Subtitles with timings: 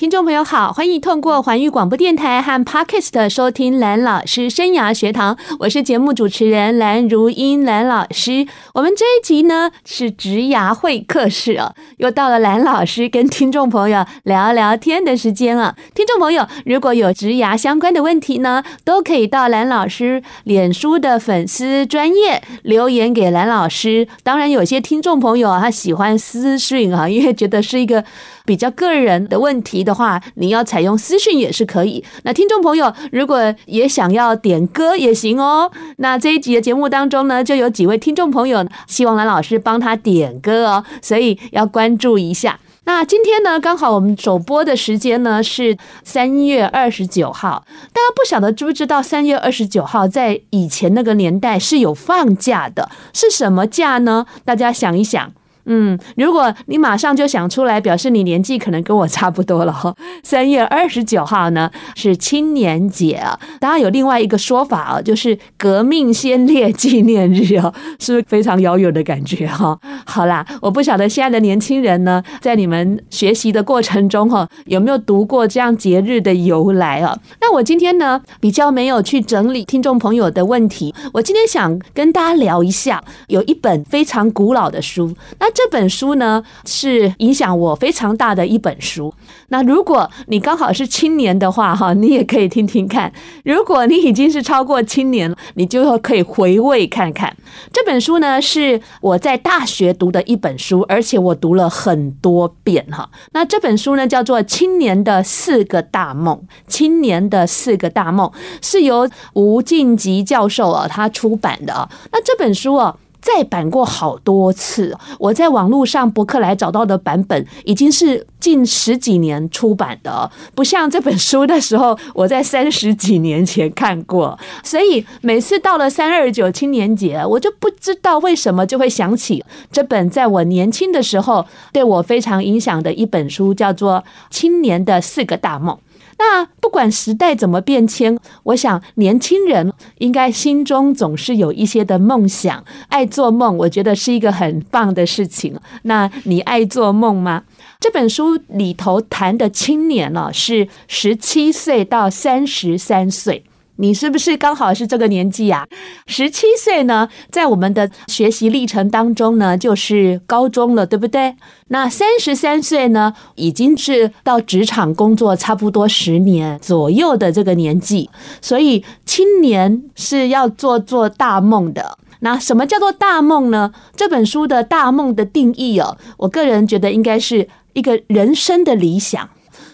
[0.00, 8.46] 听众朋友好，欢迎通过环宇广播电台和 Podcast 收听蓝老师生涯学堂，我是节目主持人蓝如英蓝老师。
[8.72, 15.76] 我们这一集呢是职涯会客室哦，又到了蓝老师跟听众朋友聊聊天的时间了。
[15.94, 24.08] 听众朋友如果有职涯相关的问题呢，都可以到蓝老师脸书的粉丝专页留言给蓝老师。
[24.22, 28.02] 当然，有些听众朋友他喜欢私讯啊，因为觉得是一个。
[28.50, 32.04] 比较个人的问题的话，你要采用私讯也是可以。
[32.24, 35.70] 那听众朋友如果也想要点歌也行哦。
[35.98, 42.58] 那这一集的节目当中呢，就有几位听众朋友希望蓝老师帮他点歌哦，所以要关注一下。
[42.82, 47.64] 那今天呢，刚好我们首播的时间呢是三月二十九号。
[47.92, 54.26] 大家不晓得知不知道，三月二十九号在以前那个年代是有放假的，是什么假呢？
[54.44, 55.30] 大家想一想。
[55.72, 59.94] 嗯，如果你马上就想出来，表示你年纪可能跟我差不多了哈。
[60.24, 69.78] 三月二十九号呢是青年节啊，当然有另外一个说法啊，就是革命先烈纪念日啊， 是不是非常遥远的感觉哈？
[70.04, 77.16] 好啦，我不晓得现在的年轻人呢，在你们学习的过程中哈，有没有读过这样节日的由来啊？
[77.40, 85.46] 那我今天呢比较没有去整理听众朋友的问题，我今天想跟大家聊一下，有一本非常古老的书，那。
[85.62, 89.12] 这本书呢，是影响我非常大的一本书。
[89.48, 93.12] 那如果你刚好是青年的话，哈，你也可以听听看。
[93.44, 97.36] 如果你已经是超过青年了，你就可以回味看看。
[97.74, 103.10] 这本书呢，是我在大学读的一本书，而且我读了很多遍，哈。
[103.32, 106.34] 那这本书呢，叫做《青年的四个大梦》。
[106.66, 111.90] 青年的四个大梦是由吴敬吉教授啊，他出版的啊。
[112.10, 112.96] 那这本书啊。
[113.20, 124.38] 再版过好多次，我在网络上博客来找到的版本已经是近十几年出版的，不像这本书的时候，我在三十几年前看过。
[124.64, 133.96] 所以每次到了三二九青年节，我就不知道为什么就会想起这本在我年轻的时候对我非常影响的一本书，叫做
[134.30, 135.74] 《青年的四个大梦》。
[136.22, 145.58] 那不管时代怎么变迁，我想年轻人应该心中总是有一些的梦想，爱做梦，我觉得是一个很棒的事情。
[145.84, 147.44] 那你爱做梦吗？
[147.80, 153.42] 这本书里头谈的青年呢，是十七岁到三十三岁。
[153.80, 155.66] 你是不是刚好是这个年纪呀？
[156.06, 161.34] 十七岁呢，在我们的学习历程当中呢，就是高中了，对不对？
[161.68, 168.10] 那三十三岁呢，已经是到职场工作差不多十年左右的这个年纪，
[168.42, 171.96] 所以青年是要做做大梦的。
[172.20, 173.72] 那什么叫做大梦呢？
[173.96, 179.30] 这本书的大梦的定义哦，我个人觉得应该是一个人生的理想。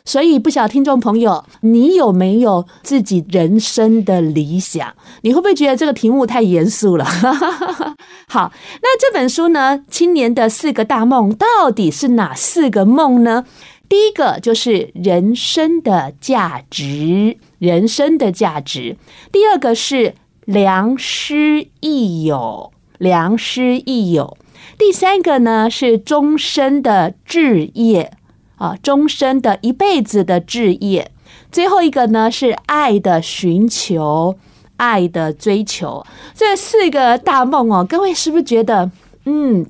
[0.07, 4.95] 所以，不晓得听众朋友，你有没有自己人生的理想？
[5.23, 7.05] 你会不会觉得这个题目太严肃了？
[8.29, 13.45] 好，那这本书呢，《青年的四个大梦》到底是哪四个梦呢？
[13.89, 18.97] 第一个就是人生的价值，人生的价值；
[19.31, 20.15] 第二个是
[20.45, 24.37] 良师益友，良师益友；
[24.79, 28.13] 第三个呢是终身的志业。
[28.57, 31.11] 啊，终身的一辈子的志业，
[31.53, 34.37] 最后一个呢是爱的寻求，
[34.77, 38.91] 爱的追求，这四个大梦哦，各位是不是觉得，
[39.25, 39.67] 嗯，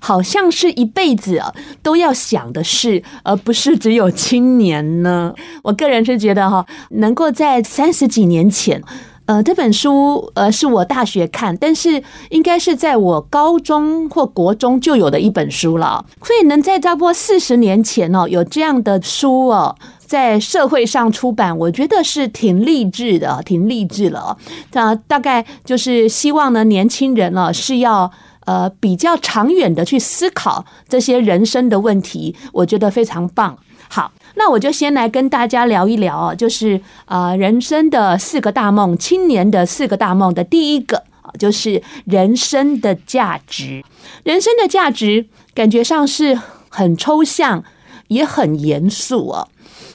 [0.00, 1.42] 好像是一辈子
[1.82, 5.34] 都要想的事，而不是只有青年呢？
[5.62, 8.82] 我个人是觉得哈，能够在三十几年前。
[9.28, 16.02] 呃，这本书呃是我大学看，但是应该是在我高中或国中就有的一本书了。
[16.22, 24.34] 所以能在差不多四十年前哦，有这样的书哦，在社会上出版，我觉得是挺励志的，挺励志了。
[24.72, 28.10] 那大概就是希望呢，年轻人呢是要
[28.46, 33.58] 呃比较长远的去思考这些人生的问题，我觉得非常棒。
[33.88, 34.12] 好。
[34.34, 41.02] 那我就先来跟大家聊一聊哦，就是啊，人生的四个大梦，青年的四个大梦的第一个，
[41.38, 43.82] 就是人生的价值。
[44.22, 46.38] 人生的价值感觉上是
[46.68, 47.64] 很抽象，
[48.06, 49.48] 也很严肃哦。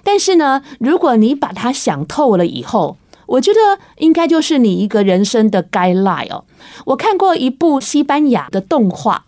[0.03, 6.43] 但是呢，如果你把它想透了以后，我觉得应该就是你一个人生的 guideline 哦。
[6.87, 9.23] 我看过一部西班牙的动画。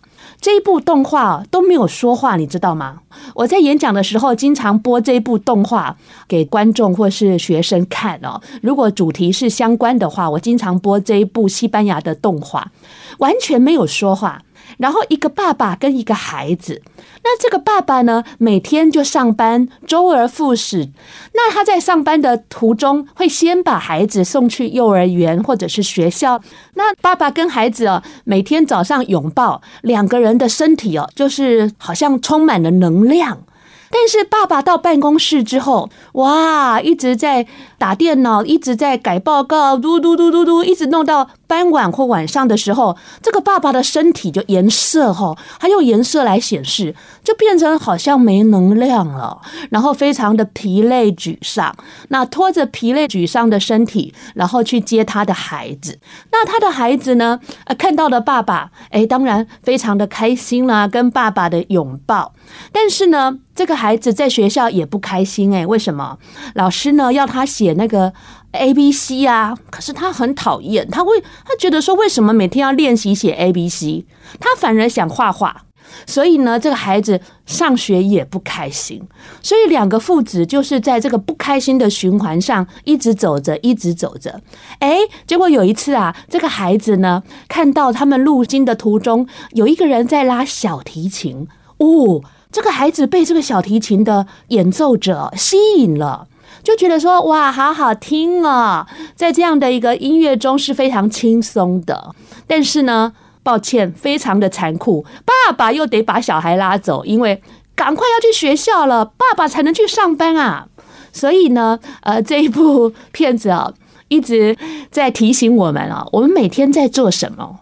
[0.46, 3.00] 这一部动画都没有说话，你知道吗？
[3.34, 5.96] 我在演讲的时候经常播这一部动画
[6.28, 8.40] 给观众或是学生看哦。
[8.62, 12.70] 如果主题是相关的话，我经常播这一部西班牙的动画，
[13.18, 14.40] 完全没有说话。
[14.78, 16.82] 然后一个爸爸跟一个孩子，
[17.24, 20.90] 那这个爸爸呢，每天就上班，周而复始。
[21.32, 26.40] 那他在上班的途中，会先把孩子送去幼儿园或者是学校。
[26.74, 33.42] 那爸爸跟孩子哦，每天早上拥抱，两个人的身体哦，就是好像充满了能量。
[33.88, 37.46] 但是爸爸到办公室之后，哇，一直在
[37.78, 49.40] 打电脑，一直在改报告，嘟嘟嘟嘟嘟，一直弄到傍晚或晚上的时候，这个爸爸的身体就颜色哈，还用颜色来显示，就变成好像没能量了，
[49.70, 51.74] 然后非常的疲累沮丧。
[52.08, 55.98] 那拖着疲累沮丧的身体，然后去接他的孩子。
[56.32, 62.32] 那他的孩子呢，呃，看到了爸爸，哎，当然非常的开心啦，跟爸爸的拥抱。
[62.72, 66.18] 但是呢，这个孩子在学校也不开心哎，为什么？
[66.54, 68.12] 老师呢要他写那个
[68.56, 74.04] A B C 啊，可是他很讨厌，他会他觉得说，为什么每天要练习写 A B C？
[74.40, 75.64] 他反而想画画，
[76.06, 79.02] 所以呢，这个孩子上学也不开心，
[79.42, 84.40] 所以两个父子就是在这个不开心的循环上一直走着，一直走着。
[84.80, 91.46] 哎，结果有一次啊，这个孩子呢看到他们路经的途中有一个人在拉小提琴，
[91.78, 92.22] 哦。
[92.52, 96.26] 这个孩子被这个小提琴的演奏者吸引了，
[96.62, 102.14] 就觉得说：“哇，好好听啊！”在这样的一个音乐中是非常轻松的。
[102.46, 103.12] 但是呢，
[103.42, 107.42] 抱歉，非常的残酷，爸爸又得把小孩拉走，因为
[107.74, 110.68] 赶快要去学校了，爸爸才能去上班啊。
[111.12, 113.72] 所以呢，呃，这一部片子啊，
[114.08, 114.56] 一直
[114.90, 117.60] 在提醒我们啊，我们每天在做什么？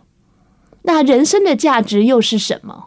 [0.83, 2.87] 那人生的价值又是什么？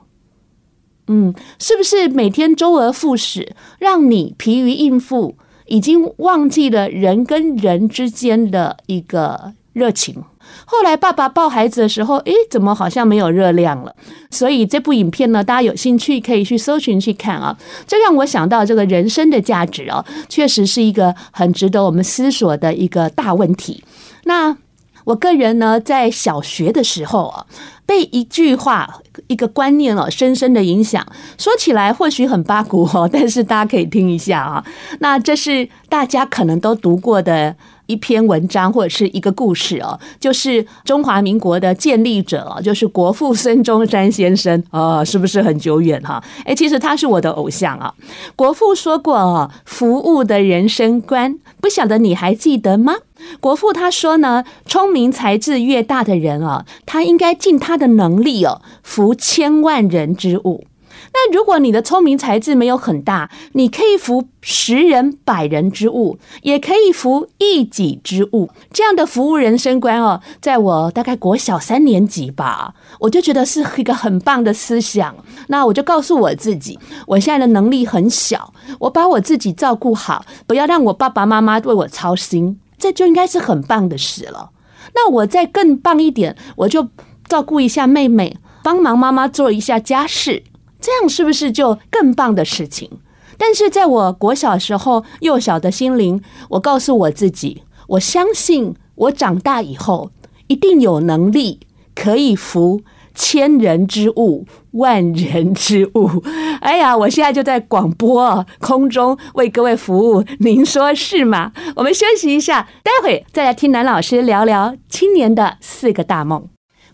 [1.07, 10.23] 嗯，是不是每天周而复始，让你疲于应付，已经忘记了人跟人之间的一个热情？
[10.65, 13.93] 后来爸爸抱孩子的时候，诶，怎么好像没有热量了？
[14.31, 17.57] 所以这部影片呢，大家有兴趣可以去搜寻去看啊。
[17.85, 23.83] 这让我想到这个人生的价值啊，确实是一个很值得我们思索的一个大问题。
[24.23, 24.55] 那
[25.03, 27.45] 我个人呢，在小学的时候啊。
[27.87, 31.03] 被一句话、一个观念哦，深深的影响。
[31.37, 34.63] 说起来或许很八股哦，但是大家可以听一下啊。
[34.99, 37.55] 那这是大家可能都读过的
[37.87, 46.23] 一篇文章或者是一个故事哦，就是中华民国的建立者哦，就是国父孙中山先生哦，是不是很久远哈？
[46.45, 47.93] 诶，其实他是我的偶像啊。
[48.35, 52.93] 国父说过哦，服务的人生观，不晓得你还记得吗？
[53.39, 60.65] 国父他说呢，聪明才智越大的人啊，他应该尽他的能力哦，服千万人之务。
[61.13, 68.49] 那如果你的聪明才智没有很大，你可以服十人、百人之物，也可以服一己之物。
[68.71, 75.15] 这样的服务人生观哦，在我大概国小三年级吧，我就觉得是一个很棒的思想。
[75.47, 76.77] 那我就告诉我自己，
[77.07, 82.59] 我现在的能力很小，我把我自己照顾好，不要让我爸爸妈妈为我操心。
[82.77, 84.51] 这就应该是很棒的事了。
[84.93, 86.87] 那我再更棒一点，我就
[87.27, 90.43] 照顾一下妹妹，帮忙妈妈做一下家事，
[90.87, 92.89] 这样是不是就更棒的事情？
[93.37, 100.11] 但是在我国小时候幼小的心灵，我告诉我自己，我相信我长大以后
[100.47, 101.59] 一定有能力
[101.93, 102.83] 可以服。
[103.13, 106.23] 千人之物，万人之物。
[106.61, 111.51] 哎呀，我现在就在广播空中为各位服务，您说是吗？
[111.75, 116.47] 我们休息一下，待会再来听南老师聊聊青年的四个大梦。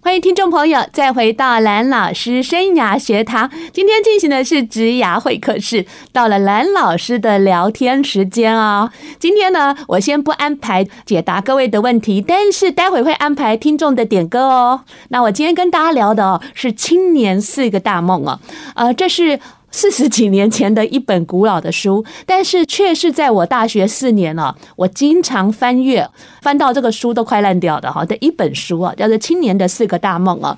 [0.03, 3.49] 欢迎听众朋友再回到蓝老师生涯学堂。
[3.71, 8.91] 今天进行的是职涯会客室，到了蓝老师的聊天时间哦。
[9.17, 14.81] 今天呢，我先不安排解答各位的问题，但是待会会安排听众的点歌哦。
[15.07, 18.37] 那我今天跟大家聊的哦，是青年四个大梦哦。
[18.75, 19.39] 呃，这是。
[19.73, 26.07] 四十几年前的一本古老的书，但是却是在我大学四年了，我经常翻阅，
[26.43, 30.55] 翻到这个书都快烂掉的哈的一本书啊，叫做《青年的四个大梦》啊，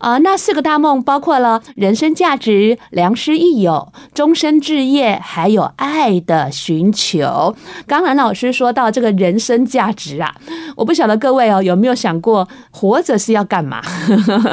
[0.00, 7.54] 啊，那四个大梦包括了人生价值、良师益友、终身志业，还有爱的寻求。
[7.86, 10.34] 刚兰老师说到这个人生价值啊，
[10.74, 13.80] 我不晓得各位哦有没有想过，活着是要干嘛？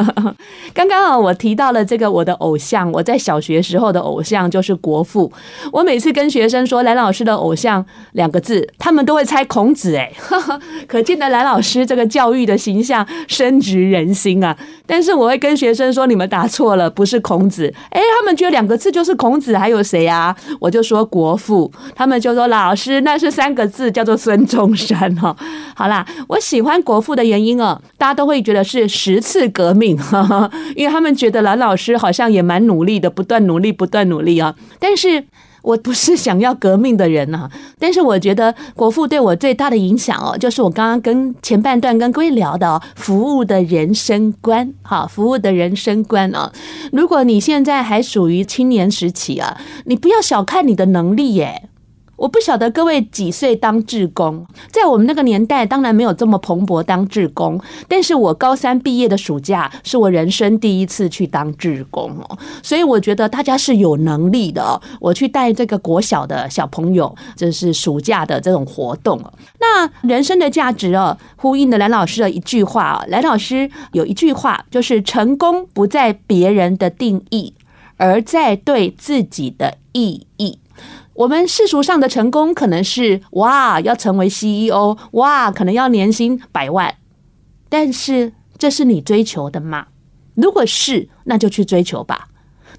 [0.75, 5.31] 刚刚啊，我提到了这个我的偶像，我在小学时候的偶像就是国父。
[5.72, 9.95] 我每次跟学生说蓝老师的偶像两个字，他们都会猜孔子。
[9.95, 10.12] 哎，
[10.88, 14.55] 可见的蓝老师这个教育的形象深植人心啊。
[14.86, 17.74] 但是我会跟学生说，你们答错了，不是孔子。
[17.89, 20.36] 哎，他们觉得两个字就是孔子，还有谁啊？
[20.60, 25.36] 我就说国父，他们就说老师那是三个字，叫做孙中山哦。
[25.75, 29.98] 好啦，我喜欢国父的原因哦，大家都会觉得是十次革命，
[30.75, 34.55] 因为他们觉得蓝老师好像也蛮努力的，不断努力，不断努力啊。
[34.79, 35.23] 但是
[35.62, 46.51] 我不是想要革命的人呐，但是我觉得国父对我最大的影响哦，就是我刚刚跟前半段跟各位聊的服务的人生观，哈，服务的人生观啊。
[46.91, 51.69] 如果你现在还属于青年时期啊，你不要小看你的能力耶。
[52.23, 57.59] 我不晓得各位几岁当志工，在我们那个年代，当然没有这么蓬勃当志工。
[57.89, 64.81] 但是我高三毕业的暑假，是我人生第一次去当志工哦，所以我觉得大家是有能力的。
[65.01, 69.21] 我去带这个国小的小朋友，这是暑假的这种活动。
[69.59, 77.53] 那人生的价值哦，呼应了蓝老师的一句话啊，蓝老师有一句话，就是成功不在别人的定义，
[77.97, 80.57] 而在对自己的意义。
[81.15, 86.96] 我们世俗上的成功可能是哇，要成为 CEO，哇，可能要年薪百万，
[87.70, 89.88] 但是这是你追求的吗？
[90.36, 92.29] 如果是，那就去追求吧。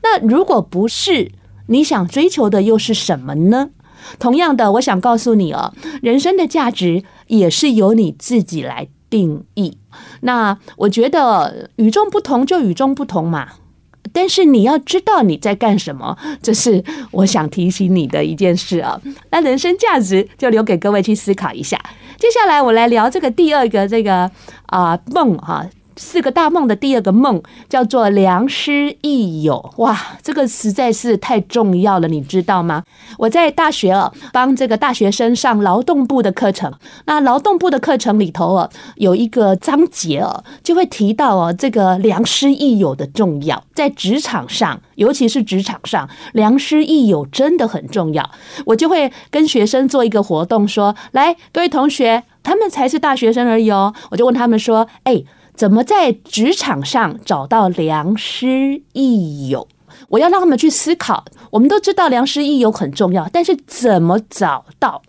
[0.03, 1.31] 那如果不是，
[1.69, 3.71] 你想追求的又是什么呢？
[4.19, 5.73] 同样的，我想告诉你哦，
[6.03, 9.79] 人生的价值也是由你自己来定义。
[10.23, 13.53] 那我觉得与众不同就与众不同嘛。
[14.12, 19.00] 但是你要知道你在干什么，这是我想提醒你的一件事啊。
[19.30, 21.78] 那人生价值就留给各位去思考一下。
[22.18, 24.30] 接下来我来聊这个第二个这个
[24.66, 25.66] 啊梦哈。
[25.96, 32.82] 四个大梦的第二个梦叫做良师益友，哇，这个实在是太重要了，你知道吗？
[33.18, 36.72] 我在大学啊，帮这个大学生上劳动部的课程，
[37.04, 48.28] 那劳动部的课程里头啊，有一个章节啊，就会提到哦，这个良师益友的重要，在职场上，尤其是职场上，良师益友真的很重要。
[48.66, 55.22] 我就会跟学生做一个活动，说，来，各位同学，他们才是大学生而已哦，我就问他们说，哎。
[55.54, 59.68] 怎么在职场上找到良师益友？
[60.08, 61.25] 我要让他们去思考。
[61.50, 65.00] 我们都知道良师益友很重要，但是怎么找到？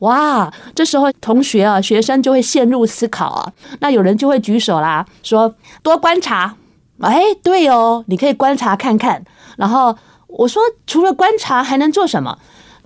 [0.00, 3.52] 哇，这时候同学啊，学生就会陷入思考啊。
[3.80, 6.56] 那有人就会举手啦，说多观察。
[7.00, 9.24] 哎，对哦，你可以观察看看。
[9.56, 9.96] 然后
[10.26, 12.38] 我说，除了观察还能做什么？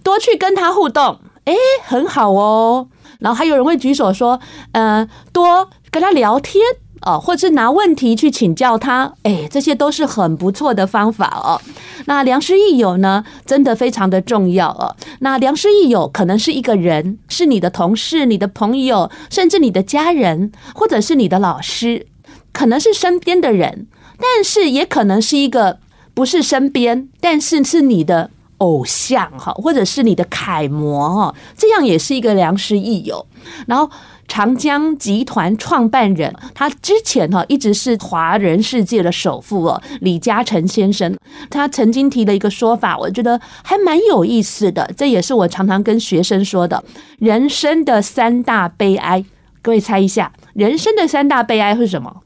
[0.04, 1.18] 多去跟他互动。
[1.44, 2.86] 哎，很好哦。
[3.18, 4.38] 然后还有人会举手说，
[4.72, 6.62] 嗯、多跟他聊天。
[7.08, 11.58] 哦，或者拿问题去请教他，哎，这些都是很不错的方法哦。
[12.04, 14.94] 那良师益友呢，真的非常的重要哦。
[15.20, 22.06] 那良师益友可能是一个人，是你的同事、你的朋友，甚至你的家人，或者是你的老师，
[22.52, 23.86] 可能是身边的人，
[24.18, 25.78] 但是也可能是一个
[26.12, 33.24] 不是身边，但是是你的偶像哈，或者是你的楷模哈，这样也是一个良师益友。
[33.66, 33.90] 然后。
[34.28, 41.16] 长江集团创办人，他之前哈一直是华人世界的首富哦，李嘉诚先生，
[41.50, 46.84] 他曾经提了一个说法，我觉得还蛮有意思的，这也是我常常跟学生说的，
[47.18, 49.24] 人生的三大悲哀，
[49.62, 52.22] 各位猜一下，人生的三大悲哀是什么？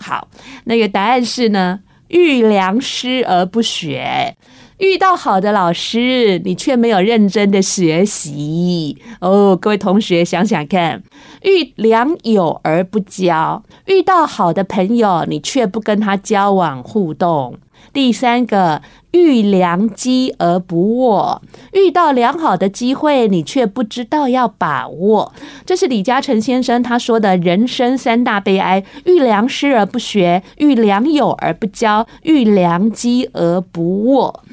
[0.00, 0.28] 好，
[0.64, 4.36] 那个答案是呢，遇良师而不学。
[4.80, 9.54] 遇到好的老师，你却没有认真的学习哦。
[9.54, 11.02] 各位同学想想看，
[11.42, 17.58] 遇良友而不交，遇到好的朋友，你却不跟他交往互动。
[17.92, 21.42] 第三个，遇良机而不握，
[21.72, 25.32] 遇到良好的机会，你却不知道要把握。
[25.66, 34.44] 这是李嘉诚先生他说的人生三大悲哀：遇良师而不学，遇良友而不交，遇良机而不握。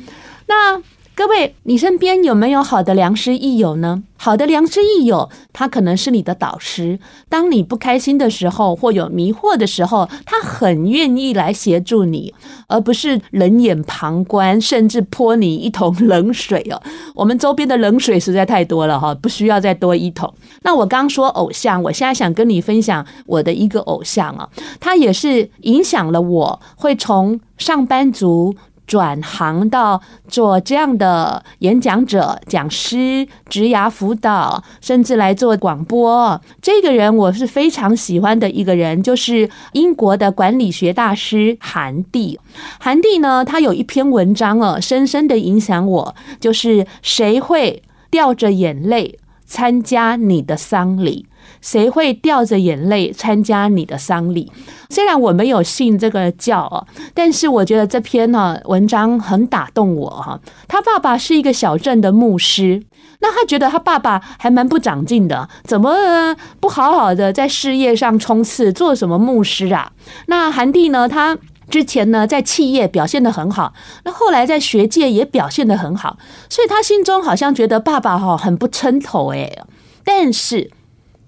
[0.47, 0.81] 那
[1.17, 4.03] 各位，你身边有没有好的良师益友呢？
[4.17, 6.99] 好的良师益友，他可能是你的导师。
[7.27, 12.31] 当你不开心的时候，或有迷惑的时候，他很愿意来协助你，
[12.67, 16.79] 而不是冷眼旁观，甚至泼你一桶冷水哦。
[17.15, 20.31] 我们周边的冷水实在太多了哈，不需要再多一桶。
[20.61, 24.47] 那我刚说偶像，我现在想跟你分享我的一个偶像啊，
[24.79, 28.55] 他也是影响了我，会从上班族。
[28.87, 36.41] 转行到做这样的演讲者、讲师、职涯辅导，甚至来做广播。
[36.61, 42.39] 这个人我是非常喜欢的一个人，就是英国的管理学大师韩蒂。
[42.79, 51.25] 韩蒂呢，他有一篇文章哦，深深的影响我，就是谁会掉着眼泪参加你的丧礼？
[51.61, 54.51] 谁会掉着眼泪参加你的丧礼？
[54.89, 60.39] 虽然我没有信这个教哦，但是我觉得这篇呢文章很打动我哈。
[60.67, 62.81] 他爸爸是一个小镇的牧师，
[63.19, 69.91] 那他觉得他爸爸还蛮不长进的，怎么不好好的在事业上冲刺，做什么牧师啊？
[70.27, 71.37] 那韩蒂呢，他
[71.69, 73.73] 之前呢在企业表现得很好，
[74.05, 76.17] 那后来在学界也表现得很好，
[76.49, 79.63] 所以他心中好像觉得爸爸哈很不称头诶。
[80.05, 80.71] 但是。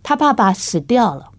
[0.01, 1.31] 他爸爸死掉了，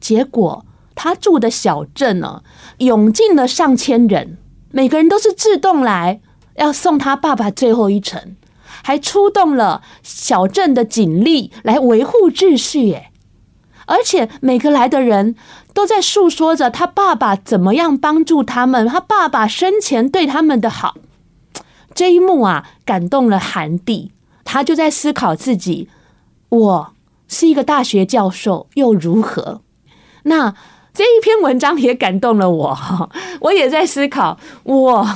[0.00, 0.64] 结果
[0.94, 2.42] 他住的小镇呢，
[2.78, 4.38] 涌进了上千人，
[4.70, 6.20] 每个人都是自动来
[6.56, 8.36] 要送他爸爸最后一程，
[8.82, 12.92] 还出动了小镇的警力来维护秩序。
[12.92, 13.10] 诶，
[13.86, 15.34] 而且每个来的人
[15.74, 20.94] 都在诉说着他爸爸怎么样帮助他们，他爸爸生前对他们的好。
[21.94, 24.12] 这一幕啊，感动了韩帝，
[24.44, 25.88] 他就在思考自己，
[26.48, 26.93] 我。
[27.34, 29.60] 是一个大学教授又如何？
[30.22, 30.54] 那
[30.94, 32.78] 这一篇文章也感动了我，
[33.42, 35.06] 我也在思考我。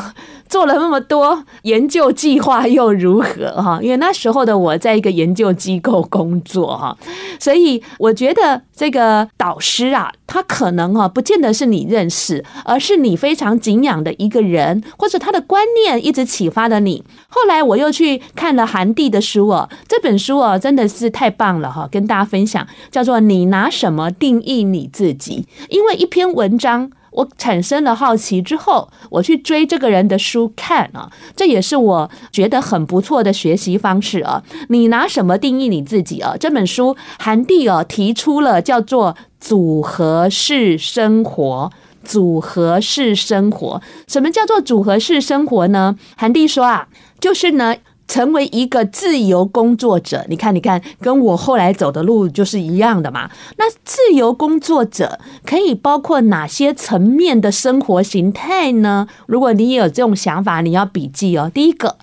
[0.49, 3.79] 做了那么多研究计划又如何哈？
[3.83, 6.97] 因为那时候的我在一个研究机构工作哈，
[7.39, 17.05] 所以我觉得这个导师啊，他可能哈不见得是你认识，而是你非常敬仰的一个人，或者他的观念一直启发了你。
[17.29, 26.91] 后来我又去看了韩蒂的书哦，这本书哦真的是太棒了哈，跟大家分享，叫做《你拿什么定义你自己》，因为一篇文章。
[27.19, 34.41] 我产生了好奇之后，我去追这个人的书看啊，这也是我觉得很不错的学习方式啊。
[34.69, 36.37] 你拿什么定义你自己啊？
[36.39, 41.73] 这本书韩蒂哦提出了叫做组合式生活，
[42.05, 43.83] 组合式生活。
[44.07, 45.97] 什么叫做组合式生活呢？
[46.17, 46.87] 韩蒂说啊，
[47.19, 47.75] 就是呢。
[48.09, 53.31] 成为一个自由工作者，你看，你看，跟我后来走的路就是一样的嘛。
[53.59, 59.07] 那自由工作者可以包括哪些层面的生活形态呢？
[59.27, 61.51] 如果你也有这种想法，你要笔记哦。
[61.53, 61.99] 第一个，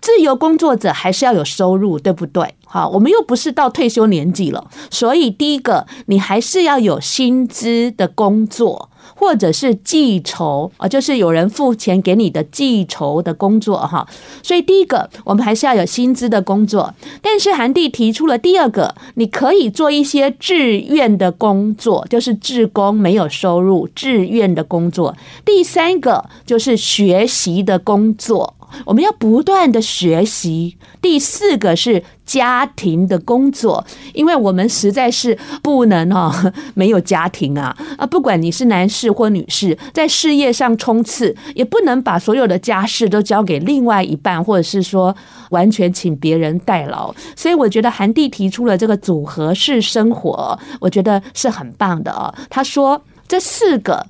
[0.00, 2.54] 自由工作者还是要有收入，对不对？
[2.64, 8.89] 好，我们又不是到退休年纪了，所以第一个，你还是要有薪资的工作。
[9.20, 14.08] 或者是记仇啊，就是有人付钱给你的记仇的工作哈。
[14.42, 16.94] 所以第一个，我们还是要有薪资的工作。
[17.20, 25.14] 但是韩帝提出了第二个，你可以做一些志愿的工作，就是志工没有收入，志愿的工作。
[25.44, 28.54] 第三个就是学习的工作。
[28.84, 30.76] 我们要不断的学习。
[31.00, 38.06] 第四个是家庭的工作，因为我们实在是不能哈没有家庭啊啊！
[38.06, 45.16] 不管你是男士或女士，在事业上冲刺，也不能把所有的家事都交给另外一半，或者是说
[45.50, 47.14] 完全请别人代劳。
[47.34, 52.32] 所以我觉得韩帝提出了这个组合式生活，我觉得是很棒的哦。
[52.48, 54.06] 他说这四个。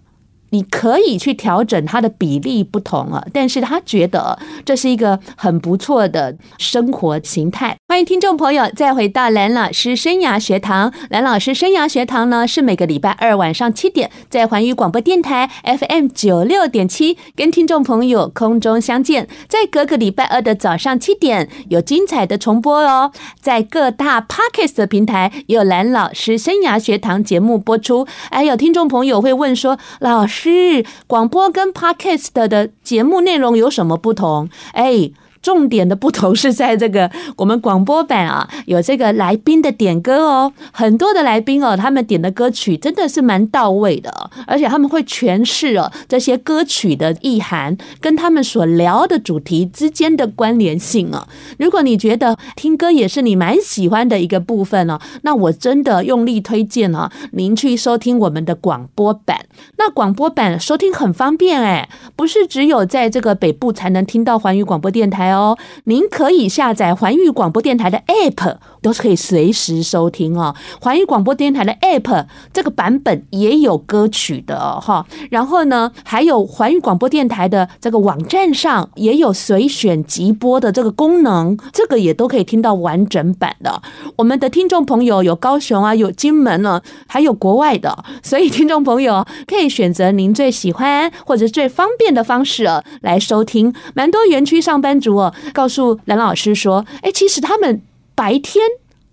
[0.51, 7.77] 你可以去调整它的比例不同啊，但是他觉得这是一个很不错的生活形态。
[7.91, 10.95] 欢迎听众朋友再回到蓝老师生涯学堂。
[11.09, 28.07] 蓝老师生涯学堂呢，是每个礼拜二晚上七点在环宇广播电台 FM 九六点七跟听众朋友空中相见，在各个礼拜二的早上七点有精彩的重播哦，在各大 Podcast 的平台也有蓝老师生涯学堂节目播出。
[28.31, 30.85] 还有听众朋友会问说，老师。
[31.09, 34.49] 广播跟 Podcast 的节目内容有什么不同？
[34.75, 35.11] 哎。
[35.43, 51.27] 重点的不同是在这个我们广播版啊，有这个来宾的点歌哦，很多的来宾哦，他们点的歌曲真的是蛮到位的，而且他们会诠释哦这些歌曲的意涵跟他们所聊的主题之间的关联性啊。
[51.59, 59.47] 如果你觉得听歌也是你蛮喜欢的一个部分哦，那我真的用力推荐哦，您去收听我们的广播版。
[59.79, 65.30] 那广播版收听很方便哎，不是只有在这个北部才能听到环宇广播电台。
[65.33, 70.55] 哦，您可以下载环宇广播电台的 App，都是可以随时收听哦。
[70.81, 83.83] 环宇广播电台的 App 这个版本也有歌曲的哈，然后呢，还有环宇广播电台的这个网站上也有随选即播的这个功能，这个也都可以听到完整版的。
[84.17, 92.69] 我们的听众朋友有高雄啊，有金门呢，还有国外的，所以听众朋友可以选择您最喜欢或者最方便的方式
[93.01, 93.73] 来收听。
[93.95, 95.17] 蛮多园区上班族
[95.53, 97.83] 告诉蓝老师说：“哎，其实他们
[98.15, 98.65] 白天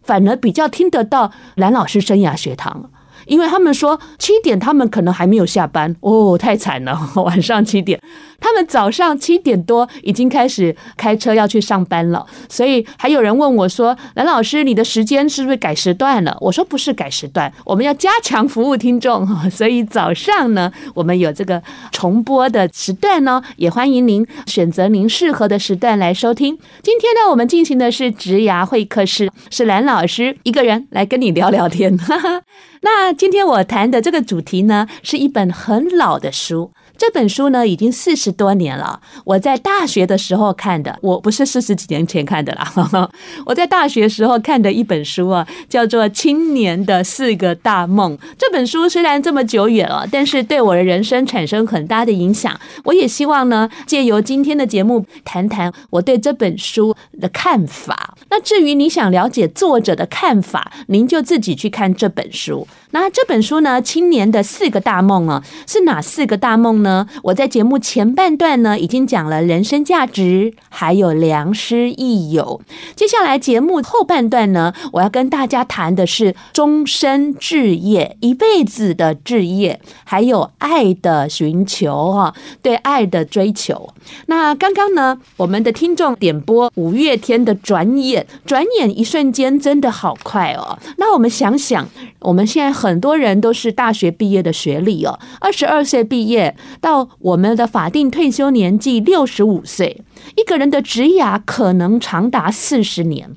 [0.04, 2.92] 反而比较听得到蓝老师生涯学堂。”
[3.28, 8.00] 因为他们说七点他们可能还没有下班哦，太惨了， 晚上七点，
[8.40, 21.62] 他们早上七点多已经开始开车要去上班了，所以还有人问我说：“蓝老师，你的时间是不是改时段了？”我说：“不是改时段，我们要加强服务听众， 所以早上呢，我们有这个
[21.92, 26.58] 重播的时段呢，也欢迎您选择您适合的时段来收听。
[26.82, 32.42] 今天呢，我们进行的是职涯会客室，是蓝老师一个人来跟你聊聊天，哈哈。
[32.82, 36.72] 那今天我谈的这个主题呢，是一本很老的书。
[37.00, 39.00] 这本书呢，已经四十多年了。
[39.24, 42.72] 我在大学的时候看的，我不是四十几年前看的啦。
[43.46, 48.18] 我在大学时候看的一本书啊，叫做《青年的四个大梦》。
[48.38, 52.60] 这本书虽然这么久远了，但是对我的人生产生很大的影响。
[52.84, 58.16] 我也希望呢，借由今天的节目谈谈我对这本书的看法。
[58.30, 62.68] 那至于你想了解作者的看法，您就自己去看这本书。
[62.92, 67.06] 那这本书呢，《青年的四个大梦》啊，是哪四个大梦呢？
[67.24, 72.62] 我在节目前半段呢，已经讲了人生价值，还有良师益友。
[72.96, 83.90] 接下来节目后半段呢，我要跟大家谈的是终身志业，一辈子的志业，还有爱的寻求哈，对爱的追求。
[84.28, 90.80] 那刚刚呢，我们的听众点播五月天的《转眼》，转眼一瞬间，真的好快哦。
[90.96, 91.86] 那我们想想，
[92.20, 92.77] 我们现在。
[92.78, 100.04] 很多人都是大学毕业的学历哦，二十二岁毕业到我们的法定退休年纪六十五岁，
[100.36, 103.32] 一个人的职涯可能长达四十年。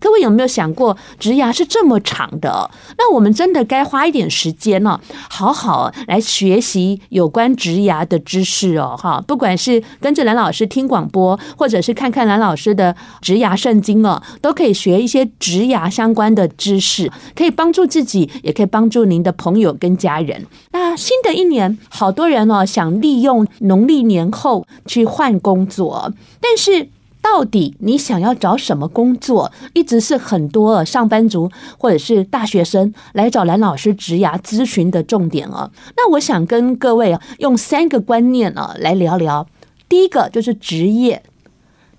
[0.00, 2.68] 各位有没有想过，植牙是这么长的？
[2.96, 9.22] 那我们真的该花一点时间呢，好好来学习有关植牙的知识哦，哈！
[9.26, 20.46] 不管是跟着蓝老师听广播，或者是看看蓝老师的职牙圣经哦，都可以学一些植牙相关的知识，可以帮助自己，也可以帮助您的朋友跟家人。
[20.72, 26.88] 那新的一年，好多人哦想利用农历年后去换工作，但是。
[27.22, 29.52] 到底你想要找什么工作？
[29.74, 35.70] 一直是很多上班族或者是大学生来找蓝老师职涯咨询的重点哦。
[35.96, 39.46] 那我想跟各位用三个观念啊来聊聊。
[39.88, 41.22] 第一个就是职业，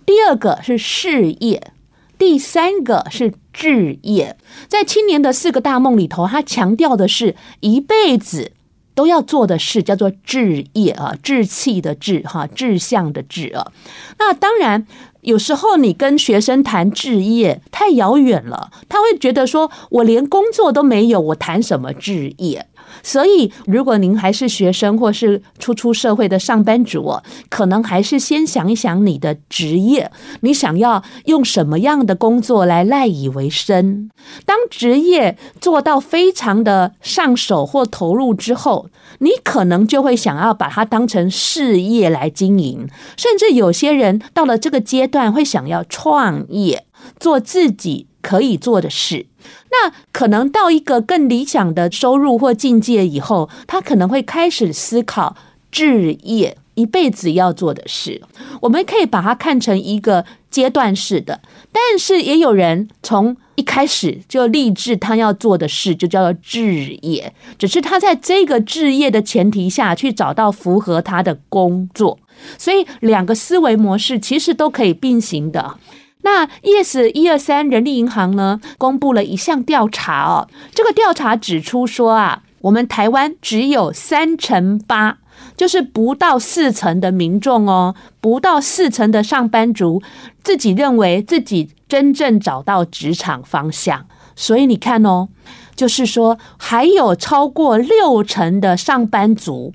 [0.05, 1.71] 第二个是事业，
[2.17, 4.37] 第三个是志业。
[4.67, 8.51] 在青年的四个大梦里头，他强调的是一辈子
[8.95, 13.71] 都要做的事，叫做志业啊，志气的志哈，志向的志啊。
[14.17, 14.87] 那当然。
[15.21, 22.67] 有时候你跟学生谈置业太遥远了，他会觉得说：“我连工作都没有，我谈什么置业？”
[23.03, 27.17] 所以，如果您还是学生或是初出社会的上班族，
[27.49, 30.11] 可能还是先想一想你的职业，
[30.41, 34.09] 你想要用什么样的工作来赖以为生？
[34.45, 42.87] 当职业做到非常的上手或投入之后，你可能就会想要把它当成事业来经营，
[43.17, 46.85] 甚至有些人到了这个阶段会想要创业，
[47.19, 49.25] 做自己可以做的事。
[49.69, 55.35] 那可能到一个更理想的收入或境界以后，他可能会开始思考
[55.71, 58.21] 置业，一辈子要做的事。
[58.61, 72.19] 我们可以把它看成一个阶段式的，但是也有人从一开始就立志他要做的事就叫做置业，只是他在这个置业的前提下去找到符合他的工作，
[72.57, 75.77] 所以两个思维模式其实都可以并行的。
[76.23, 85.17] 那 Yes 一二三人力银行呢，公布了一项调查哦，这个调查指出说啊，我们台湾只有三成八，
[85.57, 90.01] 就是不到四成的民众哦，不到四成的上班族
[90.43, 94.05] 自己认为自己真正找到职场方向，
[94.35, 95.29] 所以你看哦，
[95.75, 99.73] 就是说还有超过六成的上班族，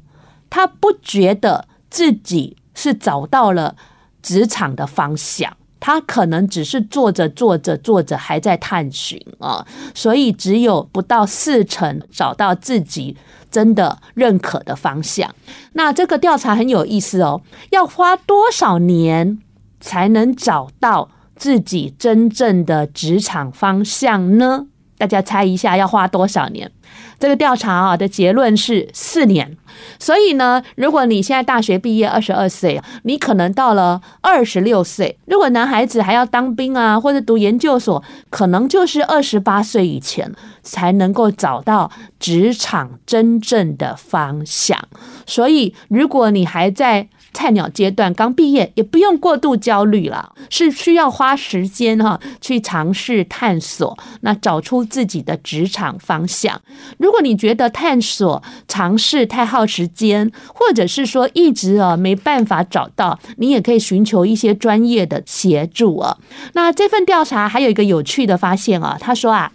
[0.49, 3.75] 他不觉得自己是找到了
[4.23, 5.57] 职场的方向。
[5.87, 13.17] 他可能只是做着做着做着还在探寻啊，所以只有不到四成找到自己
[13.53, 15.33] 真的认可的方向。
[15.75, 19.39] 那这个调查很有意思哦，要花多少年
[19.81, 24.67] 才能找到自己真正的职场方向呢？
[24.99, 26.73] 大家猜一下，要花多少年？
[27.19, 29.57] 这个调查啊的结论是四年。
[29.99, 44.79] 所以呢，如果你现在大学毕业二十二岁，你可能到了二十六岁；如果男孩子还要当兵啊，或者读研究所，可能就是二十八岁以前才能够找到职场真正的方向。
[45.27, 56.59] 所以，如果你还在菜鸟阶段刚毕业，也不用过度焦虑了，是需要花时间哈去尝试探索，那找出自己的职场方向。
[56.97, 66.17] 如果你觉得探索尝试太耗时间，或者是说一直啊没办法找到，你也可以寻求一些专业的协助啊。
[66.55, 69.53] 那这份调查还有一个有趣的发现啊，他说啊，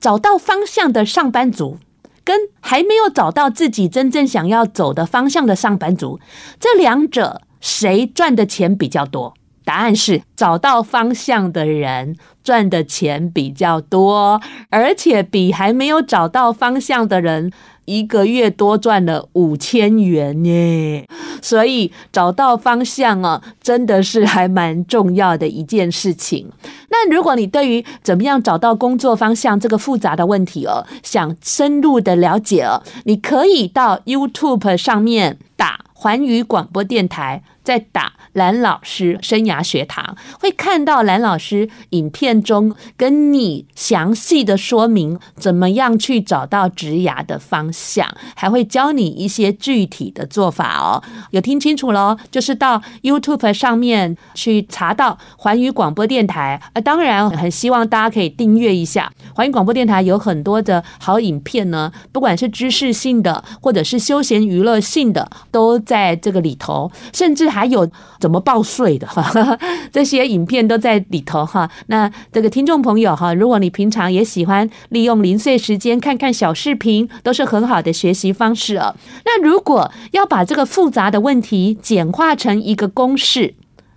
[0.00, 1.78] 找到方向的上班族。
[2.24, 6.20] 跟还没有找到自己真正想要走的方向的上班族，
[6.58, 9.34] 这两者谁赚的钱比较多？
[9.62, 17.52] 答案是找到方向的人赚的钱比较多，而且比还没有找到方向的人
[17.90, 21.06] 一个月多赚了五千元耶。
[21.42, 26.46] 所以找到方向啊，真的是还蛮重要的一件事情。
[26.90, 38.12] 那如果你对于怎么样找到工作方向这个复杂的问题哦，想深入的了解哦，你可以到 YouTube 上面打环宇广播电台，在打。
[38.34, 51.02] 蓝老师生涯学堂会看到蓝老师影片中跟你详细的说明怎么样去找到职涯的方向，还会教你一些具体的做法哦。
[51.32, 52.16] 有听清楚喽？
[52.30, 56.62] 就是到 YouTube 上面去查到环宇广播电台。
[56.74, 67.90] 呃，当然很希望大家可以订阅一下环宇广播电台，有很多的好影片呢，不管是知识性的或者是休闲娱乐性的，都在这个里头，甚至还有。
[68.20, 69.58] 怎么报税的哈？
[69.90, 71.70] 这些影片都在里头哈。
[71.86, 78.94] 那这个听众朋友哈，如果你平常也喜欢利用零碎时间看看小视频，都是很好的学习方式哦。
[79.24, 83.54] 那如果要把这个复杂的问题简化成一个公式，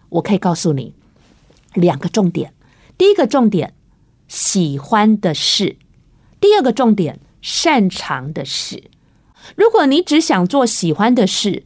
[0.08, 0.94] 我可以告诉你
[1.74, 2.54] 两个重点：
[2.98, 3.74] 第一个重点，
[4.30, 5.76] 喜欢的事；
[6.40, 8.86] 第二个重点，擅长的事。
[9.58, 11.64] 如果你只想做喜欢的事，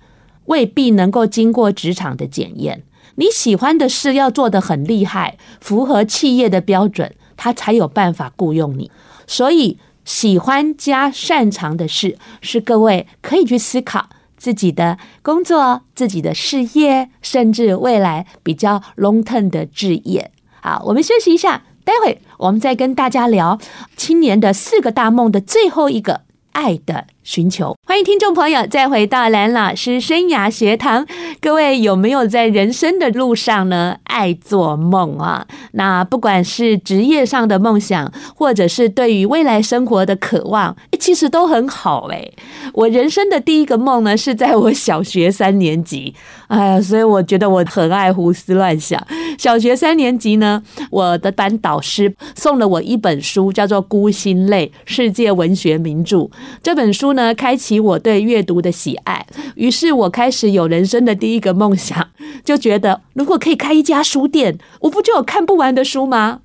[0.48, 2.84] 未必能够经过职场的检验。
[3.16, 8.92] 你喜欢的事要做得很厉害，符合企业的标准，他才有办法雇佣你。
[9.26, 20.32] 所以，喜欢加擅长的事，是各位可以去思考自己的工作、自己的事业，甚至未来比较 long term 的志业。
[20.62, 23.58] 好，我们休息一下，待会我们再跟大家聊
[23.96, 26.28] 青年的四个大梦的最后一个。
[26.58, 31.06] 爱的寻求，听众朋友再回到蓝老师生涯学堂。
[31.42, 33.98] 各位有没有在人生的路上呢？
[34.04, 35.48] 爱做梦啊？
[35.72, 42.34] 那不管是职业上的梦想，或者是对于未来生活的渴望，其实都很好诶。
[42.74, 46.14] 我人生的第一个梦呢，是在我小学三年级。
[46.48, 49.02] 哎呀，所以我觉得我很爱胡思乱想。
[49.38, 56.18] 小学三年级呢，我的班导师送了我一本书，叫做《孤星泪：世界文学名著》。
[56.64, 59.26] 这本书呢，开启我对阅读的喜爱。
[59.56, 62.08] 于是我开始有人生的第一个梦想，
[62.44, 66.40] 就觉得如果可以开一家书店，我不就有看不完的书吗？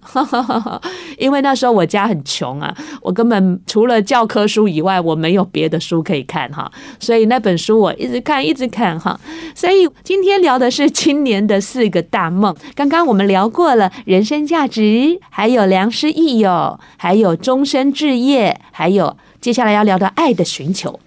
[1.16, 6.70] 因为那时候我家很穷啊，我根本除了教科书以外，我没有别的书可以看哈。
[6.98, 9.18] 所以那本书我一直看，一直看哈。
[9.54, 12.54] 所以今天聊的是今年的四个大梦。
[12.74, 19.16] 刚刚我们聊过了人生价值，还有良师益友，还有终身置业，还有。
[19.40, 21.00] 接下来要聊的爱的寻求。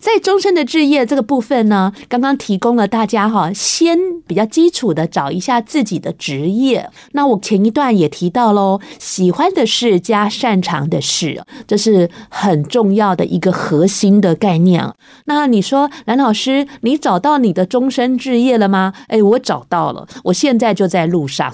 [0.00, 6.88] 在终身的置业这个部分呢，刚刚提供了大家哈，先比较基础的找一下自己的职业。
[7.12, 14.82] 那我前一段也提到喽，喜欢的事加擅长的事，这是很重要的一个核心的概念。
[15.26, 18.94] 那你说蓝老师，你找到你的终身置业了吗？
[19.08, 21.52] 哎，我找到了，我现在就在路上。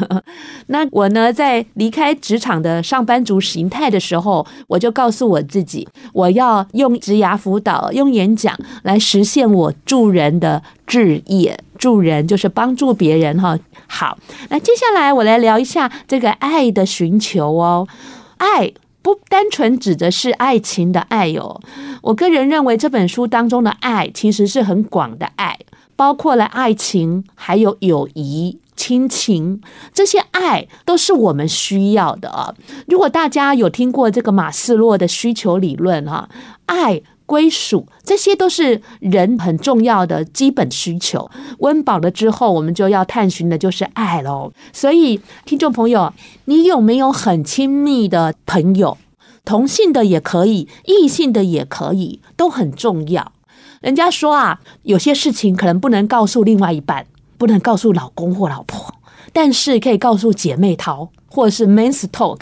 [0.68, 7.69] 那我呢，在离开职场的上班族形态的时候，我就告诉我自己，我要用职涯辅导。
[7.92, 13.58] 用演讲来实现我助人的志业，助人就是帮助别人哈。
[13.86, 17.86] 好，那接下来我来聊一下这个爱的寻求哦。
[18.38, 21.60] 爱不单纯指的是爱情的爱哟、哦，
[22.02, 25.58] 我个人认为这本书当中的爱其实是很广的爱，
[25.96, 28.58] 包括了爱情，还有友谊。
[28.76, 29.60] 亲情，
[29.92, 32.54] 这些爱都是我们需要的啊。
[32.86, 36.26] 如果大家有听过这个马斯洛的需求理论哈，
[36.64, 41.30] 爱归属，这些都是人很重要的基本需求。
[41.60, 44.52] 温饱了之后，我们就要探寻的就是爱喽。
[44.72, 46.12] 所以，听众朋友，
[46.46, 48.98] 你有没有很亲密的朋友？
[49.44, 53.30] 同性的也可以，异性的也可以，都很重要。
[53.80, 57.06] 人家说啊，有些事情可能不能告诉另外一半，
[57.38, 58.92] 不能告诉老公或老婆，
[59.32, 61.10] 但是可以告诉姐妹淘。
[61.30, 62.40] 或是 men's talk，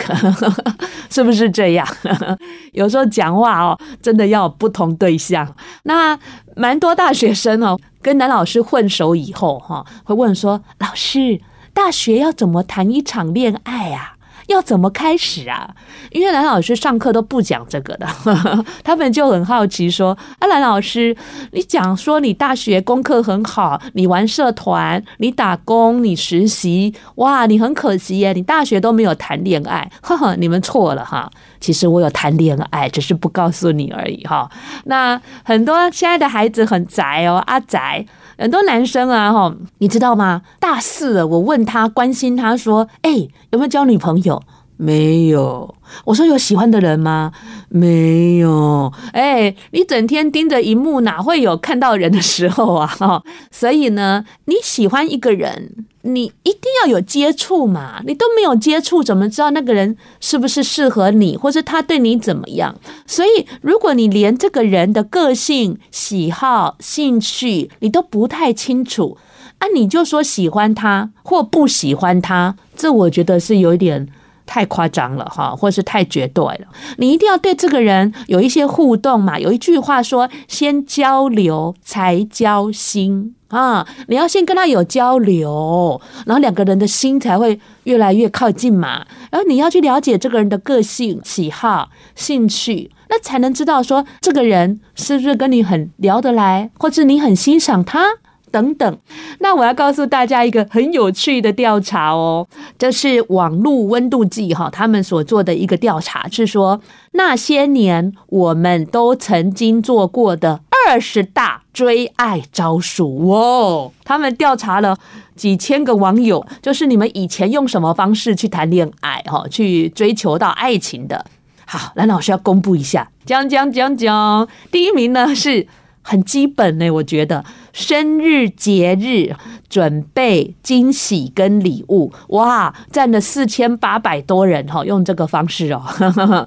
[1.11, 1.87] 是不是这样？
[2.73, 5.55] 有时候讲话哦，真的要不同对象。
[5.85, 6.19] 那
[6.57, 11.41] 蛮多大学生哦，跟男老师混熟以后哈，会问说：“老师，
[11.75, 14.15] 大学要怎么谈一场恋爱啊？”
[14.49, 15.75] 要怎么开始啊？
[16.11, 18.07] 因为蓝老师上课都不讲这个的，
[18.83, 21.17] 他们就很好奇说：“啊，蓝老师，
[21.53, 31.31] 你讲说你大学功课很好，你玩社团，你打工，你实习，哇，你很可惜耶，你大学都没有谈恋爱。”呵呵，你们错了哈，
[31.61, 34.51] 其实我有谈恋爱，只是不告诉你而已哈。
[34.85, 38.05] 那很多现在的孩子很宅哦，阿宅，
[38.39, 40.43] 很多男生啊哈，你知道吗？
[40.61, 44.41] 大四了，我问他，关心他说：“哎，有没有交女朋友？”
[44.81, 47.33] 没有，我说有喜欢的人吗？
[47.69, 52.87] 没有，哎，你整天盯着荧幕，哪会有看到人的时候啊？
[52.87, 62.77] 哈， 所以呢，你喜欢一个人，你一定要有接触嘛，你都没有接触，怎么知道那个人是不是适合你，或是他对你怎么样？
[63.05, 69.19] 所以，如果你连这个人的个性、喜好、兴趣你都不太清楚，
[69.59, 74.09] 啊，你就说喜欢他或不喜欢他，这我觉得是有一点。
[74.49, 76.67] 太夸张了哈，或是太绝对了。
[76.97, 79.39] 你一定要对这个人有一些互动嘛。
[79.39, 89.07] 有一句话说：“先交流才交心啊！”你要先跟他有交流，然后两个人的心才会越来越靠近嘛。
[89.31, 98.17] 然后你要去了解这个人的个性、喜好、兴趣，那才能知道说这个人是不是跟你很聊得来，或是你很欣赏他。
[98.51, 98.99] 等等，
[99.41, 102.47] 那我要告诉大家一个很有趣的调查哦，
[102.79, 106.81] 这是网络温度计哈，他们所做的一个调查，是说
[107.13, 113.93] 那些年我们都曾经做过的二十大追爱招数哦。
[114.05, 114.99] 他们调查了
[115.37, 121.25] 几千个网友，就是你们以前用什么方式去谈恋爱哈，去追求到爱情的。
[121.67, 125.67] 好，蓝老师要公布一下，讲讲讲讲，第一名呢是。
[126.09, 127.45] 很基本呢，我觉得
[127.75, 129.37] 生日节日
[129.69, 135.83] 准备惊喜跟礼物，哇，占了四千八百多人哈，用这个方式哦。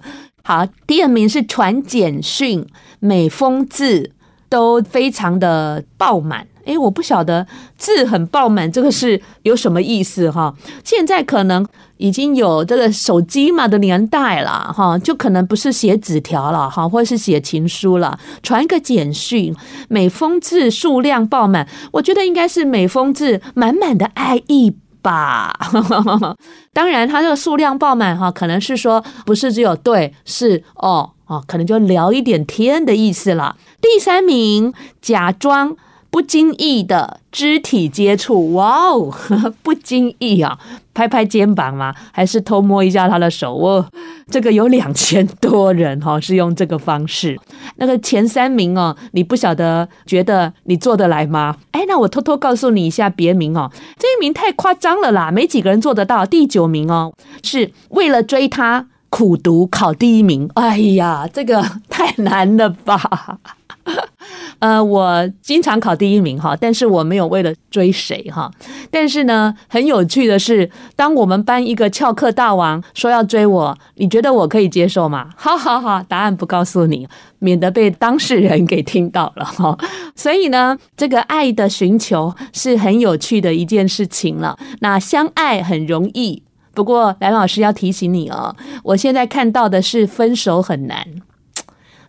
[0.43, 2.65] 好，第二名是传简讯，
[2.99, 4.13] 每封字
[4.49, 6.47] 都非常的爆满。
[6.65, 7.45] 诶，我不晓得
[7.77, 10.53] 字很爆满，这个是有什么意思哈？
[10.83, 11.65] 现在可能
[11.97, 19.55] 已经有这个手机嘛的年代了哈，就可能不是写纸条了哈，或者是写情书了，传一个简讯，
[19.87, 25.53] 每封字数量爆满，我觉得应该是每封字满满的爱意吧。
[26.73, 33.55] 当然，它这个数量爆满哈，可能是说不是只有对，是哦哦，可能就聊一点天的意思了。
[33.81, 35.75] 第三名，假装。
[36.11, 39.11] 不经意的肢体接触，哇哦，
[39.63, 40.59] 不经意啊，
[40.93, 41.95] 拍拍肩膀吗？
[42.11, 43.55] 还是偷摸一下他的手？
[43.55, 43.87] 哦，
[44.29, 47.39] 这个有两千多人哈，是用这个方式。
[47.77, 51.55] 那个前三名哦，你不晓得觉得你做得来吗？
[51.71, 56.25] 哎，那我偷偷告诉你一下别名哦，这一名太夸张了啦，没几个人做得到。
[56.25, 60.49] 第九名哦，是为了追他苦读考第一名。
[60.55, 63.39] 哎呀，这个太难了吧。
[64.59, 68.51] 呃，我经常考第一名哈，但是我没有为了追谁哈。
[68.91, 75.29] 但是呢，很有趣的是，当我们班一个翘课大王说要追我，你觉得我可以接受吗？
[75.35, 77.07] 好好好，答案不告诉你，
[77.39, 79.75] 免得被当事人给听到了哈。
[80.15, 84.57] 所以呢，这个爱的寻求是很有趣的一件事情了。
[84.81, 86.43] 那相爱很容易，
[86.75, 91.03] 不过蓝老师要提醒你哦，我现在看到的是分手很难。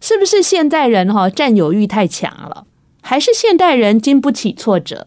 [0.02, 2.66] 是不是现代人哈占有欲太强了，
[3.00, 5.06] 还是现代人经不起挫折？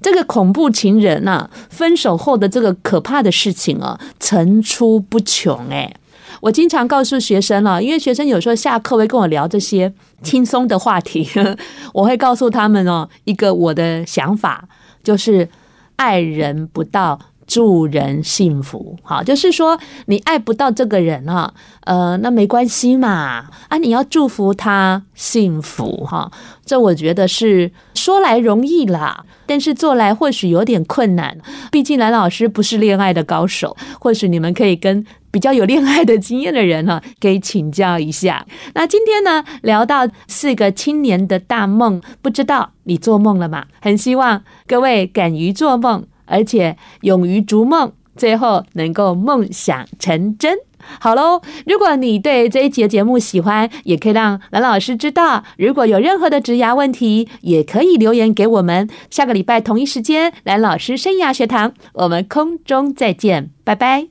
[0.00, 5.92] 这个恐怖情人呐，分手后的这个可怕的事情啊，层出不穷诶。
[6.40, 11.28] 我经常告诉学生啊，因为学生有时候下课会跟我聊这些轻松的话题，
[11.92, 14.68] 我会告诉他们哦，一个我的想法
[15.02, 15.48] 就是
[15.96, 17.18] 爱人不到。
[17.48, 21.52] 助人幸福，好，就是说你爱不到这个人哈，
[21.84, 26.30] 呃，那没关系嘛，啊，你要祝福他幸福哈，
[26.64, 31.38] 这我觉得是说来容易啦，但是做来或许有点困难。
[31.72, 38.44] 毕竟蓝老师不是恋爱的高手，或许你们可以跟比较有恋爱的经验的人哈，可以请教一下。
[38.74, 43.64] 那今天呢，聊到四个青年的大梦，不知道你做梦了吗？
[43.80, 50.58] 很希望各位敢于做梦，而且勇于逐梦，最后能够梦想成真。
[51.00, 55.42] 好喽，如果你对这一集的节目喜欢，也可以让蓝老师知道。
[55.58, 58.88] 如果有任何的职涯问题，也可以留言给我们。
[59.10, 64.06] 下个礼拜同一时间，蓝老师生涯学堂，我们空中再见，拜拜。